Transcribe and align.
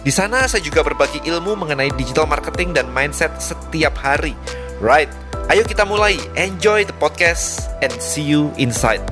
Di 0.00 0.08
sana 0.08 0.48
saya 0.48 0.64
juga 0.64 0.80
berbagi 0.80 1.20
ilmu 1.28 1.60
mengenai 1.60 1.92
digital 1.92 2.24
marketing 2.24 2.72
dan 2.72 2.88
mindset 2.88 3.36
setiap 3.36 3.92
hari. 4.00 4.32
Right, 4.80 5.12
ayo 5.52 5.60
kita 5.60 5.84
mulai. 5.84 6.16
Enjoy 6.40 6.88
the 6.88 6.96
podcast 6.96 7.68
and 7.84 7.92
see 8.00 8.24
you 8.24 8.48
inside. 8.56 9.04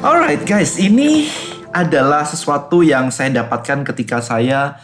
Alright 0.00 0.40
guys, 0.48 0.80
ini 0.80 1.28
adalah 1.76 2.24
sesuatu 2.24 2.80
yang 2.80 3.12
saya 3.12 3.44
dapatkan 3.44 3.84
ketika 3.84 4.24
saya 4.24 4.80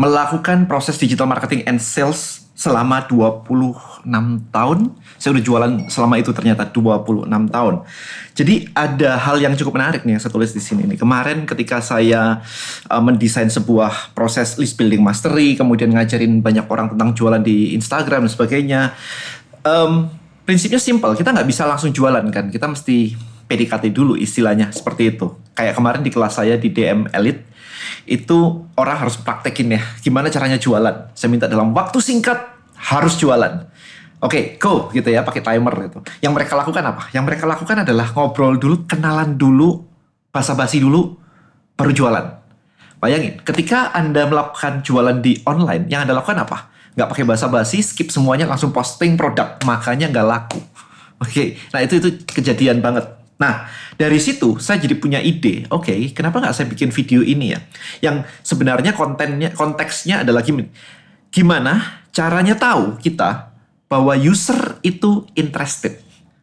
melakukan 0.00 0.64
proses 0.64 0.96
digital 0.96 1.28
marketing 1.28 1.60
and 1.68 1.76
sales 1.76 2.41
selama 2.62 3.02
26 3.10 4.06
tahun. 4.54 4.78
Saya 5.18 5.30
udah 5.34 5.42
jualan 5.42 5.72
selama 5.90 6.14
itu 6.22 6.30
ternyata 6.30 6.62
26 6.70 7.26
tahun. 7.26 7.74
Jadi 8.38 8.70
ada 8.70 9.18
hal 9.18 9.42
yang 9.42 9.58
cukup 9.58 9.82
menarik 9.82 10.06
nih 10.06 10.14
yang 10.14 10.22
saya 10.22 10.30
tulis 10.30 10.54
di 10.54 10.62
sini 10.62 10.86
nih. 10.86 11.02
Kemarin 11.02 11.42
ketika 11.42 11.82
saya 11.82 12.38
uh, 12.86 13.02
mendesain 13.02 13.50
sebuah 13.50 14.14
proses 14.14 14.54
list 14.62 14.78
building 14.78 15.02
mastery, 15.02 15.58
kemudian 15.58 15.90
ngajarin 15.90 16.38
banyak 16.38 16.62
orang 16.70 16.94
tentang 16.94 17.10
jualan 17.18 17.42
di 17.42 17.74
Instagram 17.74 18.30
dan 18.30 18.30
sebagainya. 18.30 18.80
Um, 19.66 20.06
prinsipnya 20.46 20.78
simple, 20.78 21.18
kita 21.18 21.34
nggak 21.34 21.48
bisa 21.50 21.66
langsung 21.66 21.90
jualan 21.90 22.22
kan. 22.30 22.46
Kita 22.46 22.70
mesti 22.70 23.18
PDKT 23.50 23.90
dulu 23.90 24.14
istilahnya 24.14 24.70
seperti 24.70 25.18
itu. 25.18 25.34
Kayak 25.58 25.74
kemarin 25.74 26.06
di 26.06 26.14
kelas 26.14 26.38
saya 26.38 26.54
di 26.54 26.70
DM 26.70 27.10
Elite 27.10 27.50
itu 28.06 28.66
orang 28.74 29.06
harus 29.06 29.14
praktekin 29.18 29.78
ya 29.78 29.82
gimana 29.98 30.30
caranya 30.30 30.58
jualan. 30.58 31.10
Saya 31.14 31.28
minta 31.30 31.50
dalam 31.50 31.74
waktu 31.74 31.98
singkat 31.98 32.51
harus 32.82 33.14
jualan. 33.16 33.70
Oke, 34.22 34.38
okay, 34.38 34.42
go 34.58 34.86
gitu 34.94 35.10
ya, 35.10 35.26
pakai 35.26 35.42
timer 35.42 35.74
gitu. 35.90 35.98
Yang 36.22 36.32
mereka 36.38 36.54
lakukan 36.54 36.82
apa? 36.82 37.10
Yang 37.10 37.24
mereka 37.26 37.44
lakukan 37.46 37.76
adalah 37.82 38.06
ngobrol 38.14 38.54
dulu, 38.54 38.86
kenalan 38.86 39.34
dulu, 39.34 39.82
basa-basi 40.30 40.78
dulu, 40.78 41.18
baru 41.74 41.90
jualan. 41.90 42.26
Bayangin, 43.02 43.42
ketika 43.42 43.90
Anda 43.90 44.30
melakukan 44.30 44.86
jualan 44.86 45.18
di 45.18 45.42
online, 45.42 45.90
yang 45.90 46.06
Anda 46.06 46.14
lakukan 46.14 46.38
apa? 46.38 46.70
Nggak 46.94 47.08
pakai 47.10 47.24
basa-basi, 47.26 47.82
skip 47.82 48.14
semuanya, 48.14 48.46
langsung 48.46 48.70
posting 48.70 49.18
produk, 49.18 49.58
makanya 49.66 50.06
nggak 50.06 50.26
laku. 50.26 50.62
Oke, 51.18 51.26
okay, 51.26 51.48
nah 51.74 51.82
itu 51.82 51.98
itu 51.98 52.22
kejadian 52.30 52.78
banget. 52.78 53.10
Nah, 53.42 53.66
dari 53.98 54.22
situ 54.22 54.62
saya 54.62 54.78
jadi 54.78 54.94
punya 55.02 55.18
ide, 55.18 55.66
oke, 55.66 55.90
okay, 55.90 56.14
kenapa 56.14 56.38
nggak 56.38 56.54
saya 56.54 56.70
bikin 56.70 56.94
video 56.94 57.26
ini 57.26 57.58
ya? 57.58 57.60
Yang 57.98 58.30
sebenarnya 58.46 58.94
kontennya, 58.94 59.50
konteksnya 59.50 60.22
adalah 60.22 60.46
gini, 60.46 60.70
gimana 61.32 62.04
caranya 62.12 62.54
tahu 62.54 63.00
kita 63.00 63.50
bahwa 63.88 64.12
user 64.14 64.78
itu 64.84 65.24
interested. 65.32 65.98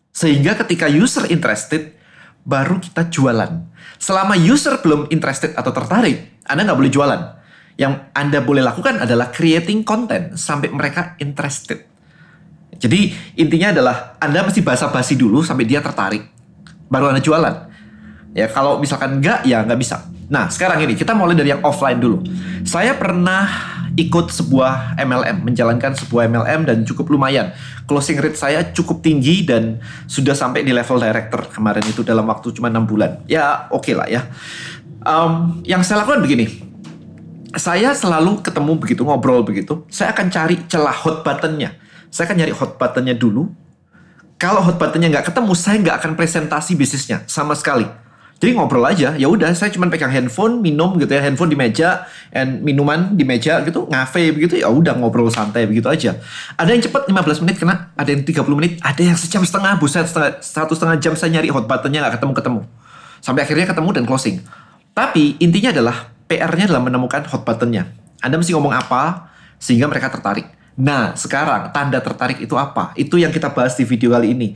Sehingga 0.10 0.58
ketika 0.60 0.90
user 0.90 1.30
interested, 1.30 1.96
baru 2.44 2.82
kita 2.82 3.08
jualan. 3.08 3.70
Selama 4.02 4.34
user 4.36 4.82
belum 4.82 5.08
interested 5.14 5.54
atau 5.54 5.70
tertarik, 5.70 6.42
Anda 6.44 6.66
nggak 6.66 6.80
boleh 6.82 6.92
jualan. 6.92 7.22
Yang 7.80 7.94
Anda 8.12 8.40
boleh 8.44 8.66
lakukan 8.66 9.00
adalah 9.00 9.32
creating 9.32 9.88
content 9.88 10.36
sampai 10.36 10.74
mereka 10.74 11.16
interested. 11.22 11.88
Jadi 12.76 13.14
intinya 13.40 13.72
adalah 13.72 13.96
Anda 14.20 14.44
mesti 14.44 14.60
basa-basi 14.60 15.16
dulu 15.16 15.46
sampai 15.46 15.64
dia 15.64 15.80
tertarik 15.80 16.40
baru 16.90 17.14
anda 17.14 17.22
jualan. 17.22 17.56
Ya 18.34 18.50
kalau 18.50 18.82
misalkan 18.82 19.22
enggak 19.22 19.46
ya 19.46 19.62
nggak 19.64 19.80
bisa. 19.80 20.10
Nah 20.30 20.50
sekarang 20.50 20.82
ini 20.84 20.98
kita 20.98 21.14
mulai 21.14 21.38
dari 21.38 21.54
yang 21.54 21.62
offline 21.62 22.02
dulu. 22.02 22.26
Saya 22.66 22.98
pernah 22.98 23.48
ikut 24.00 24.32
sebuah 24.32 24.96
MLM, 24.96 25.44
menjalankan 25.44 25.92
sebuah 26.00 26.32
MLM 26.32 26.62
dan 26.64 26.78
cukup 26.88 27.12
lumayan. 27.12 27.52
Closing 27.84 28.18
rate 28.24 28.40
saya 28.40 28.64
cukup 28.72 29.04
tinggi 29.04 29.44
dan 29.44 29.84
sudah 30.08 30.32
sampai 30.32 30.64
di 30.64 30.72
level 30.72 30.96
director 30.96 31.52
kemarin 31.52 31.84
itu 31.84 32.02
dalam 32.08 32.24
waktu 32.32 32.56
cuma 32.56 32.72
enam 32.72 32.88
bulan. 32.88 33.20
Ya 33.28 33.68
oke 33.70 33.92
okay 33.92 33.94
lah 34.00 34.08
ya. 34.08 34.24
Um, 35.04 35.60
yang 35.68 35.84
saya 35.84 36.08
lakukan 36.08 36.24
begini. 36.24 36.70
Saya 37.58 37.98
selalu 37.98 38.46
ketemu 38.46 38.78
begitu, 38.78 39.02
ngobrol 39.02 39.42
begitu. 39.42 39.84
Saya 39.90 40.14
akan 40.14 40.30
cari 40.30 40.56
celah 40.70 40.94
hot 40.94 41.26
buttonnya. 41.26 41.76
Saya 42.14 42.30
akan 42.30 42.38
nyari 42.40 42.54
hot 42.54 42.78
buttonnya 42.78 43.18
dulu 43.18 43.50
kalau 44.40 44.64
hot 44.64 44.80
buttonnya 44.80 45.12
nggak 45.12 45.36
ketemu, 45.36 45.52
saya 45.52 45.84
nggak 45.84 45.96
akan 46.00 46.12
presentasi 46.16 46.80
bisnisnya 46.80 47.28
sama 47.28 47.60
sekali. 47.60 47.84
Jadi 48.40 48.56
ngobrol 48.56 48.88
aja, 48.88 49.20
ya 49.20 49.28
udah 49.28 49.52
saya 49.52 49.68
cuma 49.68 49.92
pegang 49.92 50.16
handphone, 50.16 50.64
minum 50.64 50.96
gitu 50.96 51.12
ya, 51.12 51.20
handphone 51.20 51.52
di 51.52 51.60
meja, 51.60 52.08
and 52.32 52.64
minuman 52.64 53.12
di 53.20 53.28
meja 53.28 53.60
gitu, 53.68 53.84
ngafe 53.92 54.32
begitu, 54.32 54.56
ya 54.56 54.72
udah 54.72 54.96
ngobrol 54.96 55.28
santai 55.28 55.68
begitu 55.68 55.92
aja. 55.92 56.16
Ada 56.56 56.72
yang 56.72 56.80
cepat 56.88 57.12
15 57.12 57.44
menit 57.44 57.60
kena, 57.60 57.92
ada 58.00 58.08
yang 58.08 58.24
30 58.24 58.48
menit, 58.56 58.80
ada 58.80 59.02
yang 59.04 59.20
sejam 59.20 59.44
setengah, 59.44 59.76
buset 59.76 60.08
setengah, 60.08 60.40
satu 60.40 60.72
setengah 60.72 60.96
jam 61.04 61.20
saya 61.20 61.36
nyari 61.36 61.52
hot 61.52 61.68
buttonnya 61.68 62.00
nggak 62.00 62.16
ketemu-ketemu. 62.16 62.64
Sampai 63.20 63.44
akhirnya 63.44 63.68
ketemu 63.68 63.90
dan 63.92 64.04
closing. 64.08 64.40
Tapi 64.96 65.36
intinya 65.44 65.76
adalah 65.76 66.08
PR-nya 66.32 66.72
adalah 66.72 66.84
menemukan 66.88 67.28
hot 67.28 67.44
buttonnya. 67.44 67.92
Anda 68.24 68.40
mesti 68.40 68.56
ngomong 68.56 68.72
apa 68.72 69.36
sehingga 69.60 69.92
mereka 69.92 70.08
tertarik. 70.16 70.48
Nah, 70.80 71.12
sekarang 71.12 71.76
tanda 71.76 72.00
tertarik 72.00 72.40
itu 72.40 72.56
apa? 72.56 72.96
Itu 72.96 73.20
yang 73.20 73.36
kita 73.36 73.52
bahas 73.52 73.76
di 73.76 73.84
video 73.84 74.16
kali 74.16 74.32
ini. 74.32 74.56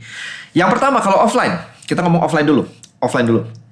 Yang 0.56 0.80
pertama 0.80 1.04
kalau 1.04 1.20
offline, 1.20 1.52
kita 1.84 2.00
ngomong 2.00 2.24
offline 2.24 2.48
dulu. 2.48 2.64
Offline 2.96 3.28
dulu. 3.28 3.63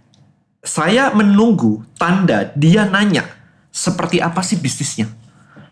Saya 0.62 1.10
menunggu 1.10 1.82
tanda 1.98 2.54
dia 2.54 2.86
nanya 2.86 3.26
seperti 3.74 4.22
apa 4.22 4.46
sih 4.46 4.62
bisnisnya? 4.62 5.10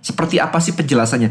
Seperti 0.03 0.43
apa 0.43 0.59
sih 0.59 0.75
penjelasannya? 0.75 1.31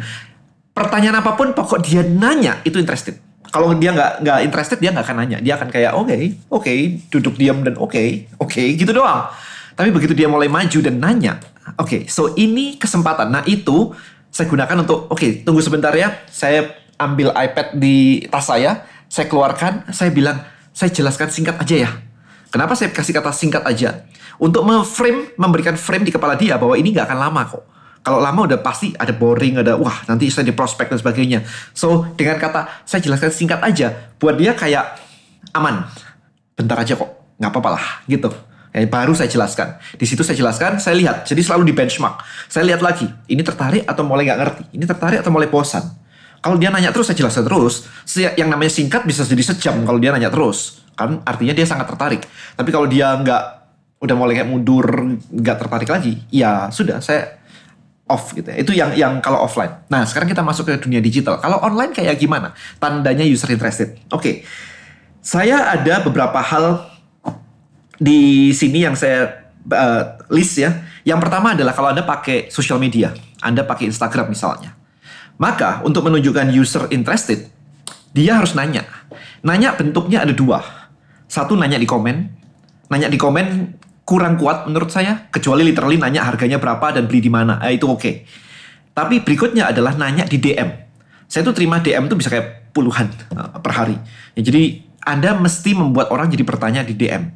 Pertanyaan 0.72 1.20
apa 1.20 1.36
pun 1.36 1.52
pokok 1.52 1.84
dia 1.84 2.00
nanya 2.08 2.64
itu 2.64 2.80
interested. 2.80 3.20
Kalau 3.52 3.76
dia 3.76 3.92
nggak 3.92 4.24
nggak 4.24 4.40
interested 4.48 4.80
dia 4.80 4.96
nggak 4.96 5.04
akan 5.04 5.18
nanya. 5.20 5.38
Dia 5.44 5.60
akan 5.60 5.68
kayak 5.76 5.92
oke 5.92 6.08
okay, 6.08 6.24
oke 6.48 6.64
okay, 6.64 6.80
duduk 7.12 7.36
diam 7.36 7.60
dan 7.68 7.76
oke 7.76 7.92
okay, 7.92 8.32
oke 8.40 8.48
okay, 8.48 8.80
gitu 8.80 8.96
doang. 8.96 9.28
Tapi 9.76 9.92
begitu 9.92 10.16
dia 10.16 10.32
mulai 10.32 10.48
maju 10.48 10.80
dan 10.80 10.96
nanya, 10.96 11.44
oke 11.76 11.88
okay, 11.88 12.02
so 12.08 12.32
ini 12.40 12.80
kesempatan. 12.80 13.28
Nah 13.28 13.44
itu 13.44 13.92
saya 14.32 14.48
gunakan 14.48 14.88
untuk 14.88 15.12
oke 15.12 15.20
okay, 15.20 15.44
tunggu 15.44 15.60
sebentar 15.60 15.92
ya 15.92 16.16
saya 16.32 16.80
ambil 16.96 17.36
iPad 17.36 17.76
di 17.76 18.24
tas 18.32 18.48
saya 18.48 18.88
saya 19.12 19.28
keluarkan 19.28 19.92
saya 19.92 20.16
bilang 20.16 20.40
saya 20.72 20.94
jelaskan 20.96 21.28
singkat 21.28 21.60
aja 21.60 21.76
ya 21.76 21.92
kenapa 22.50 22.76
saya 22.76 22.94
kasih 22.94 23.14
kata 23.16 23.32
singkat 23.34 23.64
aja 23.66 24.06
untuk 24.38 24.66
memframe 24.66 25.34
memberikan 25.40 25.74
frame 25.80 26.06
di 26.06 26.12
kepala 26.14 26.36
dia 26.36 26.58
bahwa 26.58 26.76
ini 26.76 26.94
nggak 26.94 27.06
akan 27.10 27.20
lama 27.20 27.42
kok 27.48 27.64
kalau 28.04 28.20
lama 28.20 28.50
udah 28.50 28.60
pasti 28.60 28.94
ada 28.98 29.14
boring 29.16 29.62
ada 29.62 29.78
wah 29.80 30.06
nanti 30.06 30.28
saya 30.28 30.46
di 30.46 30.54
prospek 30.54 30.92
dan 30.92 30.98
sebagainya 31.00 31.40
so 31.74 32.10
dengan 32.14 32.38
kata 32.38 32.86
saya 32.88 33.02
jelaskan 33.04 33.32
singkat 33.32 33.60
aja 33.62 34.16
buat 34.18 34.36
dia 34.36 34.54
kayak 34.58 34.98
aman 35.54 35.88
bentar 36.54 36.78
aja 36.78 36.94
kok 36.98 37.10
nggak 37.40 37.52
apa-apa 37.54 37.70
lah 37.80 37.86
gitu 38.06 38.30
yang 38.70 38.86
baru 38.86 39.18
saya 39.18 39.26
jelaskan. 39.26 39.82
Di 39.98 40.06
situ 40.06 40.22
saya 40.22 40.38
jelaskan, 40.38 40.78
saya 40.78 40.94
lihat. 40.94 41.26
Jadi 41.26 41.42
selalu 41.42 41.74
di 41.74 41.74
benchmark. 41.74 42.22
Saya 42.46 42.70
lihat 42.70 42.86
lagi, 42.86 43.10
ini 43.26 43.42
tertarik 43.42 43.82
atau 43.90 44.06
mulai 44.06 44.30
nggak 44.30 44.40
ngerti. 44.40 44.64
Ini 44.78 44.86
tertarik 44.86 45.26
atau 45.26 45.34
mulai 45.34 45.50
bosan. 45.50 45.82
Kalau 46.40 46.56
dia 46.56 46.70
nanya 46.70 46.94
terus, 46.94 47.10
saya 47.10 47.18
jelaskan 47.18 47.50
terus. 47.50 47.90
Yang 48.14 48.50
namanya 48.50 48.72
singkat 48.72 49.02
bisa 49.10 49.26
jadi 49.26 49.42
sejam 49.42 49.82
kalau 49.84 49.98
dia 49.98 50.14
nanya 50.14 50.30
terus. 50.30 50.79
Kan 51.00 51.24
artinya 51.24 51.56
dia 51.56 51.64
sangat 51.64 51.88
tertarik. 51.88 52.28
Tapi 52.60 52.70
kalau 52.76 52.92
dia 52.92 53.16
nggak, 53.16 53.44
udah 54.04 54.16
mulai 54.20 54.36
kayak 54.36 54.52
mundur, 54.52 54.84
nggak 55.32 55.56
tertarik 55.56 55.88
lagi, 55.88 56.20
ya 56.28 56.68
sudah, 56.68 57.00
saya 57.00 57.40
off 58.10 58.36
gitu 58.36 58.50
ya. 58.52 58.58
Itu 58.60 58.72
yang 58.76 58.92
yang 58.98 59.14
kalau 59.24 59.46
offline. 59.46 59.86
Nah, 59.88 60.04
sekarang 60.04 60.28
kita 60.28 60.44
masuk 60.44 60.68
ke 60.68 60.76
dunia 60.82 61.00
digital. 61.00 61.38
Kalau 61.40 61.62
online 61.62 61.94
kayak 61.94 62.20
gimana? 62.20 62.52
Tandanya 62.82 63.24
user 63.24 63.48
interested. 63.54 63.96
Oke. 64.10 64.20
Okay. 64.20 64.36
Saya 65.24 65.76
ada 65.78 66.02
beberapa 66.02 66.42
hal 66.42 66.90
di 68.00 68.50
sini 68.56 68.88
yang 68.88 68.98
saya 68.98 69.52
uh, 69.70 70.04
list 70.34 70.58
ya. 70.58 70.84
Yang 71.06 71.20
pertama 71.28 71.54
adalah 71.54 71.76
kalau 71.76 71.92
Anda 71.94 72.04
pakai 72.04 72.50
social 72.50 72.82
media, 72.82 73.14
Anda 73.40 73.64
pakai 73.64 73.88
Instagram 73.92 74.32
misalnya. 74.32 74.74
Maka 75.40 75.84
untuk 75.88 76.04
menunjukkan 76.08 76.52
user 76.52 76.92
interested, 76.92 77.48
dia 78.12 78.40
harus 78.40 78.56
nanya. 78.58 78.84
Nanya 79.44 79.76
bentuknya 79.76 80.24
ada 80.28 80.34
dua. 80.36 80.79
Satu 81.30 81.54
nanya 81.54 81.78
di 81.78 81.86
komen. 81.86 82.16
Nanya 82.90 83.08
di 83.08 83.16
komen 83.22 83.78
kurang 84.02 84.36
kuat 84.42 84.66
menurut 84.66 84.90
saya. 84.90 85.30
Kecuali 85.30 85.62
literally 85.62 86.02
nanya 86.02 86.26
harganya 86.26 86.58
berapa 86.58 86.90
dan 86.90 87.06
beli 87.06 87.22
di 87.22 87.32
mana. 87.32 87.62
Eh, 87.62 87.78
itu 87.78 87.86
oke. 87.86 88.02
Okay. 88.02 88.14
Tapi 88.98 89.22
berikutnya 89.22 89.70
adalah 89.70 89.94
nanya 89.94 90.26
di 90.26 90.42
DM. 90.42 90.68
Saya 91.30 91.46
tuh 91.46 91.54
terima 91.54 91.78
DM 91.78 92.10
tuh 92.10 92.18
bisa 92.18 92.34
kayak 92.34 92.74
puluhan 92.74 93.08
uh, 93.38 93.62
per 93.62 93.72
hari. 93.78 93.96
Ya, 94.34 94.42
jadi 94.42 94.82
Anda 95.06 95.38
mesti 95.38 95.78
membuat 95.78 96.10
orang 96.10 96.34
jadi 96.34 96.42
bertanya 96.42 96.82
di 96.82 96.98
DM 96.98 97.30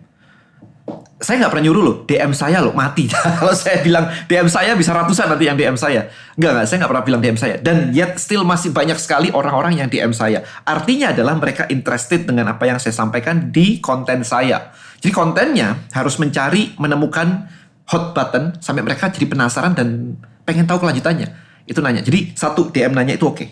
saya 1.23 1.39
nggak 1.39 1.51
pernah 1.55 1.65
nyuruh 1.71 1.83
loh 1.87 1.95
DM 2.03 2.35
saya 2.35 2.59
loh 2.59 2.75
mati. 2.75 3.07
Kalau 3.39 3.55
saya 3.55 3.79
bilang 3.79 4.11
DM 4.27 4.51
saya 4.51 4.75
bisa 4.75 4.91
ratusan 4.91 5.31
nanti 5.31 5.47
yang 5.47 5.55
DM 5.55 5.79
saya. 5.79 6.11
Nggak 6.35 6.51
nggak 6.51 6.65
saya 6.67 6.77
nggak 6.83 6.91
pernah 6.91 7.05
bilang 7.07 7.21
DM 7.23 7.37
saya. 7.39 7.55
Dan 7.63 7.95
yet 7.95 8.19
still 8.19 8.43
masih 8.43 8.75
banyak 8.75 8.99
sekali 8.99 9.31
orang-orang 9.31 9.79
yang 9.79 9.87
DM 9.87 10.11
saya. 10.11 10.43
Artinya 10.67 11.15
adalah 11.15 11.39
mereka 11.39 11.63
interested 11.71 12.27
dengan 12.27 12.51
apa 12.51 12.67
yang 12.67 12.75
saya 12.83 12.91
sampaikan 12.91 13.55
di 13.55 13.79
konten 13.79 14.27
saya. 14.27 14.75
Jadi 14.99 15.11
kontennya 15.15 15.87
harus 15.95 16.19
mencari 16.19 16.75
menemukan 16.75 17.47
hot 17.87 18.11
button 18.11 18.59
sampai 18.59 18.83
mereka 18.83 19.07
jadi 19.07 19.23
penasaran 19.23 19.79
dan 19.79 20.19
pengen 20.43 20.67
tahu 20.67 20.83
kelanjutannya. 20.83 21.31
Itu 21.63 21.79
nanya. 21.79 22.03
Jadi 22.03 22.35
satu 22.35 22.67
DM 22.67 22.91
nanya 22.91 23.15
itu 23.15 23.23
oke. 23.23 23.39
Okay. 23.39 23.49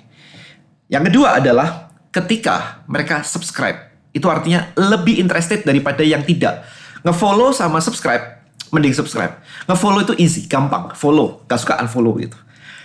yang 0.92 1.08
kedua 1.08 1.40
adalah 1.40 1.88
ketika 2.12 2.84
mereka 2.92 3.24
subscribe 3.24 3.80
itu 4.12 4.28
artinya 4.28 4.76
lebih 4.76 5.24
interested 5.24 5.64
daripada 5.64 6.04
yang 6.04 6.20
tidak 6.28 6.68
Ngefollow 7.02 7.54
sama 7.54 7.82
subscribe, 7.82 8.42
mending 8.70 8.94
subscribe. 8.94 9.42
Ngefollow 9.66 10.06
itu 10.06 10.14
easy, 10.22 10.46
gampang. 10.46 10.94
Follow, 10.94 11.42
gak 11.50 11.62
suka 11.62 11.82
unfollow 11.82 12.18
gitu. 12.22 12.38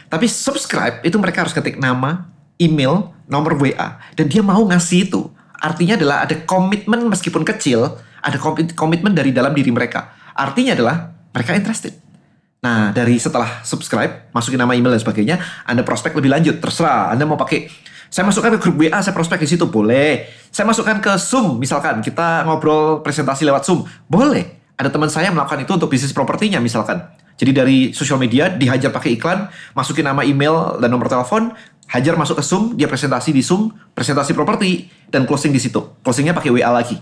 Tapi 0.06 0.30
subscribe 0.30 1.02
itu 1.02 1.18
mereka 1.18 1.42
harus 1.42 1.52
ketik 1.52 1.76
nama, 1.76 2.30
email, 2.56 3.10
nomor 3.26 3.58
WA, 3.58 3.98
dan 4.14 4.26
dia 4.30 4.40
mau 4.40 4.62
ngasih 4.64 5.10
itu. 5.10 5.26
Artinya 5.56 5.98
adalah 5.98 6.22
ada 6.22 6.36
komitmen 6.46 7.10
meskipun 7.10 7.42
kecil, 7.42 7.98
ada 8.22 8.38
komitmen 8.76 9.12
dari 9.12 9.34
dalam 9.34 9.50
diri 9.50 9.74
mereka. 9.74 10.14
Artinya 10.36 10.76
adalah 10.78 11.10
mereka 11.34 11.58
interested. 11.58 11.96
Nah, 12.62 12.90
dari 12.90 13.18
setelah 13.20 13.62
subscribe, 13.62 14.30
masukin 14.34 14.58
nama 14.58 14.74
email 14.74 14.94
dan 14.94 15.02
sebagainya, 15.02 15.36
Anda 15.66 15.82
prospek 15.82 16.16
lebih 16.18 16.32
lanjut. 16.32 16.56
Terserah, 16.58 17.12
Anda 17.14 17.22
mau 17.28 17.38
pakai 17.38 17.70
saya 18.16 18.32
masukkan 18.32 18.56
ke 18.56 18.64
grup 18.64 18.80
WA, 18.80 18.96
saya 19.04 19.12
prospek 19.12 19.44
di 19.44 19.48
situ, 19.52 19.68
boleh. 19.68 20.24
Saya 20.48 20.64
masukkan 20.64 21.04
ke 21.04 21.12
Zoom, 21.20 21.60
misalkan 21.60 22.00
kita 22.00 22.48
ngobrol 22.48 23.04
presentasi 23.04 23.44
lewat 23.44 23.68
Zoom, 23.68 23.84
boleh. 24.08 24.72
Ada 24.80 24.88
teman 24.88 25.12
saya 25.12 25.28
melakukan 25.28 25.60
itu 25.60 25.76
untuk 25.76 25.92
bisnis 25.92 26.16
propertinya, 26.16 26.56
misalkan. 26.56 27.12
Jadi 27.36 27.52
dari 27.52 27.78
sosial 27.92 28.16
media 28.16 28.48
dihajar 28.48 28.88
pakai 28.88 29.20
iklan, 29.20 29.52
masukin 29.76 30.08
nama 30.08 30.24
email 30.24 30.80
dan 30.80 30.88
nomor 30.88 31.12
telepon, 31.12 31.52
hajar 31.92 32.16
masuk 32.16 32.40
ke 32.40 32.44
Zoom, 32.48 32.72
dia 32.80 32.88
presentasi 32.88 33.36
di 33.36 33.44
Zoom, 33.44 33.68
presentasi 33.92 34.32
properti 34.32 34.88
dan 35.12 35.28
closing 35.28 35.52
di 35.52 35.60
situ. 35.60 35.84
Closingnya 36.00 36.32
pakai 36.32 36.48
WA 36.56 36.72
lagi. 36.72 36.96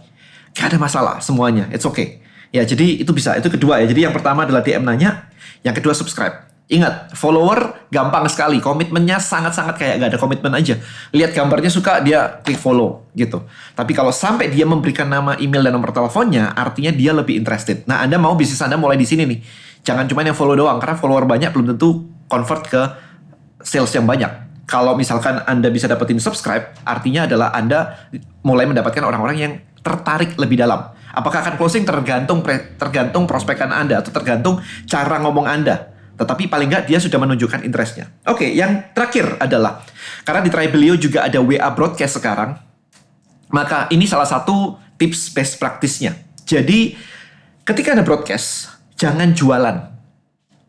Gak 0.51 0.75
ada 0.75 0.83
masalah 0.83 1.23
semuanya, 1.23 1.71
it's 1.71 1.87
okay. 1.87 2.27
Ya, 2.51 2.67
jadi 2.67 3.07
itu 3.07 3.15
bisa. 3.15 3.39
Itu 3.39 3.55
kedua 3.55 3.79
ya. 3.79 3.87
Jadi 3.87 4.03
yang 4.03 4.15
pertama 4.15 4.51
adalah 4.51 4.67
DM 4.67 4.83
nanya, 4.83 5.31
yang 5.63 5.79
kedua 5.79 5.95
subscribe. 5.95 6.54
Ingat, 6.65 7.13
follower 7.13 7.93
gampang 7.93 8.25
sekali. 8.25 8.57
Komitmennya 8.57 9.21
sangat-sangat 9.21 9.77
kayak 9.77 9.95
gak 10.01 10.11
ada 10.17 10.19
komitmen 10.19 10.49
aja. 10.57 10.81
Lihat 11.13 11.37
gambarnya 11.37 11.69
suka, 11.69 12.01
dia 12.01 12.41
klik 12.41 12.57
follow 12.57 13.05
gitu. 13.13 13.45
Tapi 13.77 13.93
kalau 13.93 14.09
sampai 14.09 14.49
dia 14.49 14.65
memberikan 14.65 15.05
nama 15.05 15.37
email 15.37 15.61
dan 15.61 15.77
nomor 15.77 15.93
teleponnya, 15.93 16.57
artinya 16.57 16.89
dia 16.89 17.13
lebih 17.13 17.37
interested. 17.37 17.85
Nah, 17.85 18.01
Anda 18.01 18.17
mau 18.17 18.33
bisnis 18.33 18.65
Anda 18.65 18.81
mulai 18.81 18.97
di 18.97 19.05
sini 19.05 19.29
nih. 19.29 19.45
Jangan 19.85 20.09
cuma 20.09 20.25
yang 20.25 20.33
follow 20.33 20.57
doang, 20.57 20.81
karena 20.81 20.97
follower 20.97 21.29
banyak 21.29 21.53
belum 21.53 21.77
tentu 21.77 22.09
convert 22.33 22.65
ke 22.65 22.83
sales 23.61 23.93
yang 23.93 24.09
banyak. 24.09 24.33
Kalau 24.65 24.97
misalkan 24.97 25.45
Anda 25.45 25.69
bisa 25.69 25.85
dapetin 25.85 26.17
subscribe, 26.17 26.73
artinya 26.89 27.29
adalah 27.29 27.53
Anda 27.53 28.09
mulai 28.41 28.65
mendapatkan 28.65 29.05
orang-orang 29.05 29.37
yang 29.37 29.53
tertarik 29.85 30.33
lebih 30.41 30.65
dalam. 30.65 30.97
Apakah 31.13 31.45
akan 31.45 31.55
closing 31.61 31.85
tergantung 31.85 32.41
tergantung 32.81 33.29
prospekan 33.29 33.69
Anda 33.69 34.01
atau 34.01 34.11
tergantung 34.11 34.65
cara 34.89 35.21
ngomong 35.21 35.45
Anda 35.45 35.94
tetapi 36.15 36.47
paling 36.47 36.71
nggak 36.71 36.85
dia 36.87 36.99
sudah 37.03 37.19
menunjukkan 37.19 37.67
interestnya. 37.67 38.11
Oke, 38.27 38.47
okay, 38.47 38.51
yang 38.55 38.91
terakhir 38.95 39.39
adalah 39.43 39.83
karena 40.23 40.41
di 40.43 40.51
Tribelio 40.51 40.95
juga 40.95 41.27
ada 41.27 41.43
WA 41.43 41.69
broadcast 41.75 42.23
sekarang, 42.23 42.55
maka 43.51 43.91
ini 43.91 44.07
salah 44.07 44.27
satu 44.27 44.79
tips 44.95 45.35
best 45.35 45.59
practice-nya. 45.59 46.15
Jadi 46.47 46.95
ketika 47.67 47.99
ada 47.99 48.07
broadcast, 48.07 48.71
jangan 48.95 49.35
jualan. 49.35 49.91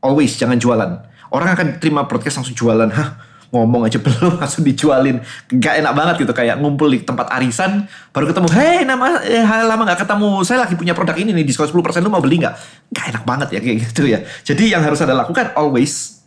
Always 0.02 0.38
jangan 0.38 0.58
jualan. 0.58 0.92
Orang 1.30 1.50
akan 1.54 1.68
terima 1.82 2.06
broadcast 2.06 2.42
langsung 2.42 2.58
jualan. 2.58 2.90
Hah, 2.90 3.18
ngomong 3.54 3.86
aja 3.86 3.98
belum 4.06 4.42
langsung 4.42 4.64
dijualin. 4.66 5.22
Gak 5.52 5.82
enak 5.84 5.94
banget 5.94 6.16
gitu 6.26 6.34
kayak 6.34 6.58
ngumpul 6.62 6.90
di 6.90 7.04
tempat 7.04 7.30
arisan 7.34 7.86
baru 8.16 8.32
ketemu 8.32 8.48
hei 8.56 8.88
nama 8.88 9.20
eh, 9.22 9.44
lama 9.44 9.84
gak 9.94 10.08
ketemu 10.08 10.30
saya 10.48 10.66
lagi 10.66 10.76
punya 10.80 10.96
produk 10.96 11.16
ini 11.20 11.36
nih 11.36 11.46
diskon 11.46 11.68
10% 11.70 12.02
lu 12.02 12.10
mau 12.12 12.24
beli 12.24 12.42
nggak? 12.42 12.56
Gak 12.92 13.06
enak 13.16 13.24
banget 13.28 13.48
ya 13.56 13.60
kayak 13.62 13.78
gitu 13.90 14.04
ya. 14.08 14.20
Jadi 14.46 14.74
yang 14.74 14.82
harus 14.82 15.00
anda 15.04 15.16
lakukan 15.16 15.54
always 15.54 16.24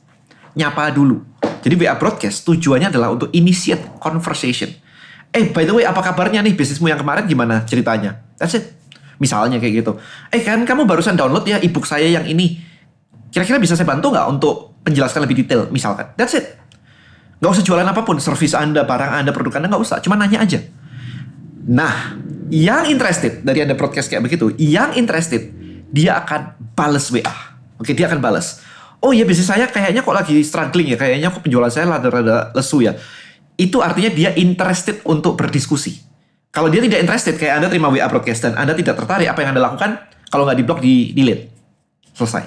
nyapa 0.55 0.91
dulu. 0.95 1.23
Jadi 1.63 1.75
WA 1.75 1.95
broadcast 1.99 2.47
tujuannya 2.47 2.91
adalah 2.91 3.13
untuk 3.15 3.31
initiate 3.35 3.99
conversation. 3.99 4.71
Eh 5.29 5.53
by 5.53 5.69
the 5.69 5.75
way 5.77 5.85
apa 5.85 6.01
kabarnya 6.01 6.41
nih 6.41 6.57
bisnismu 6.57 6.89
yang 6.89 6.99
kemarin 6.99 7.29
gimana 7.29 7.63
ceritanya? 7.69 8.25
That's 8.41 8.57
it. 8.57 8.65
Misalnya 9.19 9.59
kayak 9.59 9.85
gitu. 9.85 9.99
Eh 10.31 10.41
kan 10.47 10.63
kamu 10.63 10.87
barusan 10.87 11.19
download 11.19 11.45
ya 11.45 11.59
ebook 11.59 11.85
saya 11.85 12.07
yang 12.07 12.25
ini. 12.25 12.65
Kira-kira 13.29 13.61
bisa 13.61 13.77
saya 13.77 13.85
bantu 13.85 14.09
nggak 14.09 14.27
untuk 14.31 14.81
penjelasan 14.87 15.21
lebih 15.21 15.45
detail? 15.45 15.69
Misalkan. 15.69 16.17
That's 16.17 16.33
it 16.33 16.68
Gak 17.39 17.51
usah 17.55 17.65
jualan 17.65 17.87
apa 17.87 18.03
pun, 18.03 18.19
servis 18.19 18.51
Anda, 18.55 18.83
barang 18.83 19.23
Anda, 19.23 19.31
produk 19.31 19.63
Anda, 19.63 19.71
gak 19.71 19.83
usah. 19.83 19.97
Cuma 20.03 20.19
nanya 20.19 20.43
aja. 20.43 20.59
Nah, 21.69 22.19
yang 22.51 22.89
interested 22.91 23.47
dari 23.47 23.63
Anda 23.63 23.79
broadcast 23.79 24.11
kayak 24.11 24.27
begitu, 24.27 24.51
yang 24.59 24.97
interested, 24.99 25.55
dia 25.93 26.19
akan 26.19 26.59
balas 26.75 27.13
WA. 27.15 27.35
Oke, 27.79 27.95
dia 27.95 28.11
akan 28.11 28.19
balas. 28.19 28.65
Oh 28.99 29.15
iya, 29.15 29.23
bisnis 29.23 29.47
saya 29.47 29.71
kayaknya 29.71 30.03
kok 30.03 30.11
lagi 30.11 30.43
struggling 30.43 30.91
ya, 30.91 30.99
kayaknya 30.99 31.31
kok 31.31 31.47
penjualan 31.47 31.71
saya 31.71 31.87
rada-rada 31.87 32.51
lesu 32.51 32.83
ya. 32.83 32.99
Itu 33.55 33.79
artinya 33.79 34.11
dia 34.11 34.35
interested 34.35 34.99
untuk 35.07 35.39
berdiskusi. 35.39 36.03
Kalau 36.51 36.67
dia 36.67 36.83
tidak 36.83 37.07
interested, 37.07 37.39
kayak 37.39 37.63
Anda 37.63 37.69
terima 37.71 37.87
WA 37.87 38.11
broadcast 38.11 38.51
dan 38.51 38.59
Anda 38.59 38.75
tidak 38.75 38.99
tertarik 38.99 39.31
apa 39.31 39.39
yang 39.47 39.55
Anda 39.55 39.63
lakukan, 39.63 39.91
kalau 40.33 40.43
nggak 40.43 40.59
di 40.59 40.65
blok, 40.67 40.81
di 40.83 40.95
delete. 41.15 41.55
Selesai. 42.19 42.43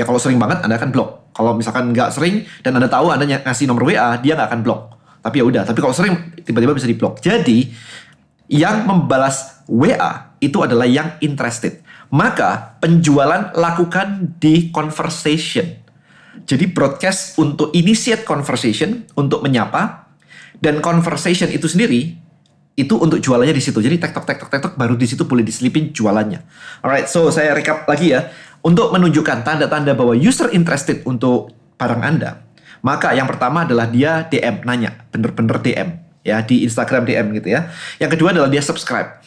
Ya 0.00 0.08
kalau 0.08 0.16
sering 0.16 0.40
banget 0.40 0.64
Anda 0.64 0.80
akan 0.80 0.88
blok. 0.88 1.21
Kalau 1.32 1.56
misalkan 1.56 1.90
nggak 1.92 2.12
sering 2.12 2.44
dan 2.60 2.76
Anda 2.76 2.88
tahu 2.92 3.08
Anda 3.08 3.24
ngasih 3.24 3.64
nomor 3.68 3.88
WA, 3.88 4.20
dia 4.20 4.36
nggak 4.36 4.48
akan 4.52 4.60
blok. 4.60 4.82
Tapi 5.22 5.38
ya 5.40 5.44
udah, 5.46 5.62
tapi 5.64 5.78
kalau 5.78 5.94
sering 5.94 6.36
tiba-tiba 6.44 6.76
bisa 6.76 6.88
diblok. 6.90 7.22
Jadi 7.22 7.72
yang 8.52 8.84
membalas 8.84 9.64
WA 9.70 10.36
itu 10.42 10.58
adalah 10.60 10.84
yang 10.84 11.16
interested. 11.24 11.80
Maka 12.12 12.76
penjualan 12.82 13.56
lakukan 13.56 14.36
di 14.36 14.68
conversation. 14.68 15.80
Jadi 16.44 16.68
broadcast 16.68 17.40
untuk 17.40 17.72
initiate 17.72 18.26
conversation, 18.26 19.08
untuk 19.16 19.40
menyapa, 19.40 20.10
dan 20.60 20.84
conversation 20.84 21.48
itu 21.48 21.64
sendiri 21.70 22.20
itu 22.72 22.94
untuk 22.96 23.20
jualannya 23.20 23.52
di 23.52 23.64
situ. 23.64 23.78
Jadi 23.84 24.00
tektok 24.00 24.24
tektok 24.24 24.48
tektok 24.48 24.72
baru 24.80 24.96
di 24.96 25.04
situ 25.04 25.28
boleh 25.28 25.44
diselipin 25.44 25.92
jualannya. 25.92 26.40
Alright, 26.80 27.08
so 27.08 27.28
saya 27.28 27.52
recap 27.52 27.84
lagi 27.84 28.16
ya. 28.16 28.32
Untuk 28.62 28.94
menunjukkan 28.94 29.42
tanda-tanda 29.42 29.90
bahwa 29.98 30.14
user 30.14 30.54
interested 30.54 31.02
untuk 31.02 31.50
barang 31.74 32.02
Anda, 32.02 32.46
maka 32.82 33.10
yang 33.14 33.26
pertama 33.26 33.66
adalah 33.66 33.90
dia 33.90 34.26
DM, 34.26 34.62
nanya, 34.62 35.02
bener-bener 35.10 35.58
DM, 35.58 35.88
ya 36.22 36.42
di 36.42 36.62
Instagram 36.66 37.02
DM 37.06 37.26
gitu 37.42 37.50
ya. 37.50 37.70
Yang 37.98 38.18
kedua 38.18 38.30
adalah 38.30 38.46
dia 38.46 38.62
subscribe, 38.62 39.18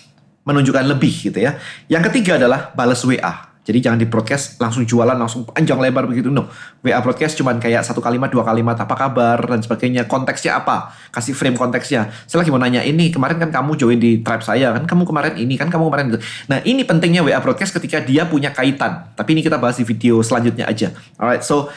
menunjukkan 0.48 0.88
lebih 0.88 1.32
gitu 1.32 1.40
ya. 1.40 1.60
Yang 1.92 2.12
ketiga 2.12 2.40
adalah 2.40 2.72
balas 2.76 3.04
WA. 3.04 3.55
Jadi 3.66 3.82
jangan 3.82 3.98
di 3.98 4.06
broadcast 4.06 4.62
langsung 4.62 4.86
jualan 4.86 5.18
langsung 5.18 5.42
panjang 5.42 5.82
lebar 5.82 6.06
begitu 6.06 6.30
no. 6.30 6.46
WA 6.86 7.02
broadcast 7.02 7.34
cuman 7.42 7.58
kayak 7.58 7.82
satu 7.82 7.98
kalimat 7.98 8.30
dua 8.30 8.46
kalimat 8.46 8.78
apa 8.78 8.94
kabar 8.94 9.42
dan 9.42 9.66
sebagainya. 9.66 10.06
Konteksnya 10.06 10.62
apa? 10.62 10.94
Kasih 11.10 11.34
frame 11.34 11.58
konteksnya. 11.58 12.14
Saya 12.30 12.46
lagi 12.46 12.54
mau 12.54 12.62
nanya 12.62 12.86
ini 12.86 13.10
kemarin 13.10 13.42
kan 13.42 13.50
kamu 13.50 13.74
join 13.74 13.98
di 13.98 14.22
tribe 14.22 14.46
saya 14.46 14.70
kan 14.78 14.86
kamu 14.86 15.10
kemarin 15.10 15.34
ini 15.42 15.58
kan 15.58 15.74
kamu 15.74 15.90
kemarin 15.90 16.06
itu. 16.14 16.20
Nah 16.46 16.62
ini 16.62 16.86
pentingnya 16.86 17.26
WA 17.26 17.42
broadcast 17.42 17.74
ketika 17.74 18.06
dia 18.06 18.30
punya 18.30 18.54
kaitan. 18.54 19.10
Tapi 19.18 19.34
ini 19.34 19.42
kita 19.42 19.58
bahas 19.58 19.82
di 19.82 19.86
video 19.90 20.22
selanjutnya 20.22 20.70
aja. 20.70 20.94
Alright 21.18 21.42
so 21.42 21.74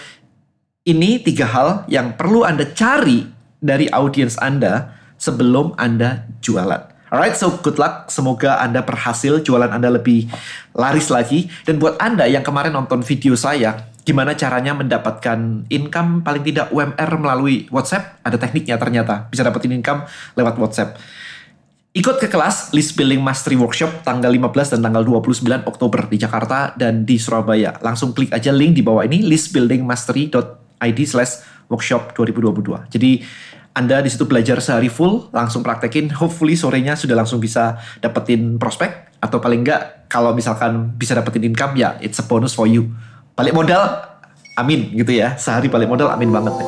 ini 0.85 1.25
tiga 1.25 1.49
hal 1.49 1.89
yang 1.89 2.21
perlu 2.21 2.45
anda 2.45 2.69
cari 2.69 3.25
dari 3.65 3.89
audiens 3.89 4.37
anda 4.37 4.93
sebelum 5.17 5.73
anda 5.81 6.29
jualan. 6.45 6.98
Alright, 7.09 7.41
so 7.41 7.57
good 7.65 7.81
luck. 7.81 8.13
Semoga 8.13 8.61
Anda 8.61 8.85
berhasil, 8.85 9.41
jualan 9.41 9.73
Anda 9.73 9.89
lebih 9.89 10.29
laris 10.77 11.09
lagi. 11.09 11.49
Dan 11.65 11.81
buat 11.81 11.97
Anda 11.97 12.29
yang 12.29 12.45
kemarin 12.45 12.77
nonton 12.77 13.01
video 13.01 13.33
saya, 13.33 13.89
gimana 14.05 14.37
caranya 14.37 14.77
mendapatkan 14.77 15.69
income 15.73 16.21
paling 16.21 16.45
tidak 16.45 16.69
UMR 16.69 17.11
melalui 17.17 17.65
WhatsApp, 17.73 18.21
ada 18.21 18.37
tekniknya 18.37 18.77
ternyata. 18.77 19.25
Bisa 19.33 19.41
dapetin 19.41 19.73
income 19.73 20.05
lewat 20.37 20.61
WhatsApp. 20.61 21.01
Ikut 21.97 22.21
ke 22.21 22.29
kelas 22.29 22.77
List 22.77 22.95
Building 23.01 23.25
Mastery 23.25 23.57
Workshop 23.57 24.05
tanggal 24.05 24.29
15 24.29 24.77
dan 24.77 24.81
tanggal 24.85 25.03
29 25.03 25.65
Oktober 25.65 26.05
di 26.13 26.21
Jakarta 26.21 26.77
dan 26.77 27.09
di 27.09 27.17
Surabaya. 27.17 27.81
Langsung 27.81 28.13
klik 28.13 28.29
aja 28.37 28.53
link 28.53 28.77
di 28.77 28.85
bawah 28.85 29.09
ini 29.09 29.25
listbuildingmastery.id 29.25 31.01
slash 31.09 31.33
workshop 31.73 32.13
2022. 32.13 32.93
Jadi 32.93 33.25
anda 33.79 34.03
di 34.03 34.11
situ 34.11 34.27
belajar 34.27 34.59
sehari 34.59 34.91
full, 34.91 35.31
langsung 35.31 35.63
praktekin. 35.63 36.11
Hopefully 36.11 36.59
sorenya 36.59 36.99
sudah 36.99 37.15
langsung 37.15 37.39
bisa 37.39 37.79
dapetin 38.03 38.59
prospek 38.59 39.15
atau 39.23 39.39
paling 39.39 39.63
enggak 39.63 40.11
kalau 40.11 40.35
misalkan 40.35 40.99
bisa 40.99 41.15
dapetin 41.15 41.47
income 41.47 41.79
ya 41.79 41.95
it's 42.03 42.19
a 42.19 42.25
bonus 42.27 42.59
for 42.59 42.67
you. 42.67 42.91
Balik 43.39 43.55
modal, 43.55 43.87
amin 44.59 44.91
gitu 44.99 45.15
ya. 45.15 45.39
Sehari 45.39 45.71
balik 45.71 45.87
modal, 45.87 46.11
amin 46.11 46.35
banget. 46.35 46.59